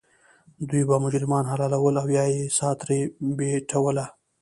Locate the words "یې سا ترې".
2.33-2.99